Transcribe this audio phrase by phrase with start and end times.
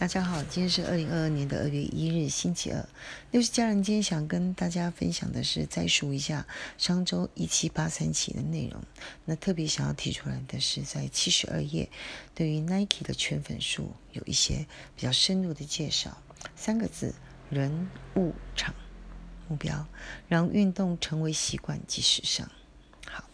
[0.00, 2.88] 大家好，今天是二零二二年的二月一日，星期二。
[3.32, 6.46] 六十家人今天想跟大家分享的是，再述一下
[6.78, 8.82] 上周一七八三期的内容。
[9.26, 11.86] 那特别想要提出来的是，在七十二页，
[12.34, 14.66] 对于 Nike 的圈粉术有一些
[14.96, 16.16] 比较深入的介绍。
[16.56, 17.14] 三个字：
[17.50, 18.74] 人物场。
[19.48, 19.86] 目标
[20.28, 22.50] 让运动成为习惯及时尚。
[23.06, 23.28] 好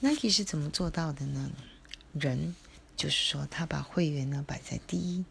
[0.00, 1.50] ，Nike 是怎么做到的呢？
[2.12, 2.54] 人
[2.94, 5.24] 就是说，他把会员呢摆在第一。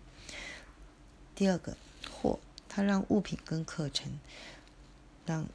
[1.36, 1.76] 第二个，
[2.12, 4.20] 货，他让物品跟课程，
[5.26, 5.48] 让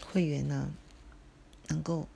[0.00, 0.70] 会员呢
[1.68, 2.08] 能够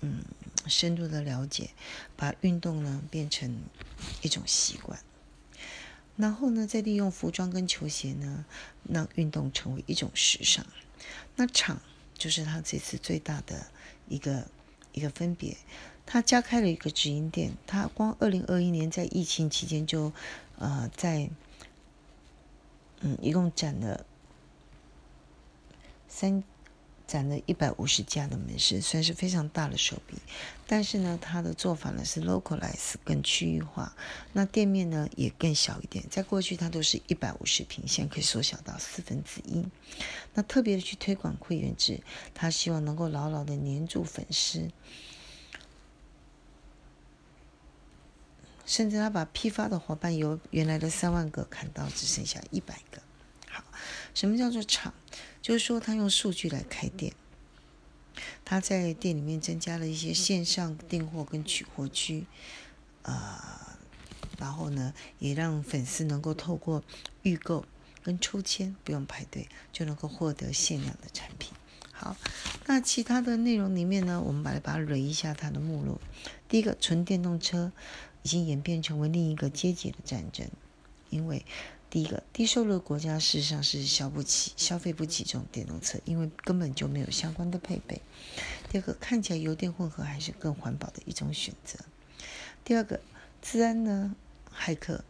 [0.00, 0.24] 嗯
[0.66, 1.70] 深入的了解，
[2.16, 3.62] 把运动呢变成
[4.22, 4.98] 一种习惯。
[6.16, 8.44] 然后呢，再利用服装跟球鞋呢，
[8.88, 10.64] 让运动成为一种时尚。
[11.36, 11.80] 那场
[12.16, 13.66] 就是他这次最大的
[14.08, 14.46] 一个
[14.92, 15.56] 一个分别，
[16.06, 20.12] 他加开了一个直营店，他光二零二一年在疫情期间就
[20.58, 21.30] 呃在。
[23.06, 24.06] 嗯，一共展了
[26.08, 26.42] 三，
[27.06, 30.16] 展了一百五十家的门市，算是非常大的手笔。
[30.66, 33.94] 但是呢，他的做法呢是 localize 更区域化，
[34.32, 36.02] 那店面呢也更小一点。
[36.08, 39.66] 在过去，它都是一百五十平，现在可以缩小到四分之一。
[40.32, 42.00] 那特别的去推广会员制，
[42.32, 44.70] 他希望能够牢牢的黏住粉丝。
[48.66, 53.02] 甚至他把批发的伙伴由原来的三万个砍到只剩下一百个。
[53.48, 53.64] 好，
[54.14, 54.92] 什么叫做厂？
[55.42, 57.12] 就是说他用数据来开店，
[58.44, 62.26] 他在店里面增加了一些线上订货跟取货区，
[63.02, 63.38] 呃，
[64.38, 66.82] 然后呢，也让粉丝能够透过
[67.22, 67.66] 预购
[68.02, 71.52] 跟抽签不用排队就能够获得限量的产品。
[71.94, 72.16] 好，
[72.66, 75.98] 那其他的内容里面呢，我们把它把它捋一下它的目录。
[76.48, 77.72] 第一个，纯电动车。
[78.24, 80.48] 已经演变成为另一个阶级的战争，
[81.10, 81.44] 因为
[81.90, 88.00] 第一个低收入国家事实上是消不起、消费不起这种电动车，因为根本就没有相关的配备。
[88.70, 91.78] 第二个，看起来油电混合还是更环保的一种选择。
[92.64, 92.98] 第二个，
[93.42, 94.16] 治安呢，
[94.50, 95.04] 骇客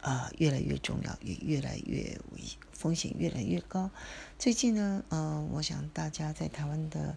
[0.00, 2.40] 啊越来越重要，也越来越危，
[2.78, 3.90] 风险越来越高。
[4.38, 7.16] 最近呢，呃，我想大家在台湾的。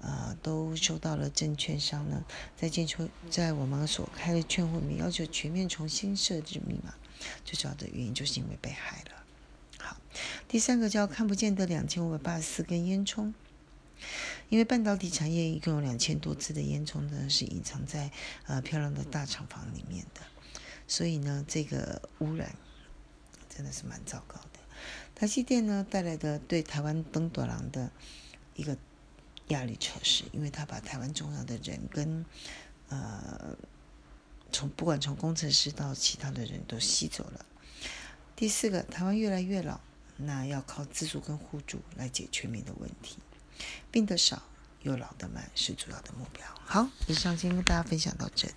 [0.00, 2.24] 呃，都收到了证券商呢，
[2.56, 6.94] 在进出在我们所开的券会里面要求全面重新设置密码，
[7.44, 9.24] 最主要的原因就是因为被害了。
[9.80, 9.96] 好，
[10.46, 13.34] 第三个叫看不见的两千五百八十四根烟囱，
[14.48, 18.12] 因为半导体产业一共有两千多支的烟囱呢是隐藏在
[18.46, 20.20] 呃漂亮的大厂房里面的，
[20.86, 22.54] 所以呢这个污染
[23.48, 24.57] 真的是蛮糟糕的。
[25.18, 27.90] 台积电呢带来的对台湾登短廊的
[28.54, 28.76] 一个。
[29.48, 32.22] 压力测试，因为他把台湾重要的人跟，
[32.90, 33.56] 呃，
[34.52, 37.46] 从不管从工程师到其他的人都吸走了。
[38.36, 39.80] 第四个，台湾越来越老，
[40.18, 43.16] 那要靠自助跟互助来解决民的问题。
[43.90, 44.42] 病得少
[44.82, 46.44] 又老得慢是主要的目标。
[46.66, 48.54] 好，以上先跟大家分享到这里。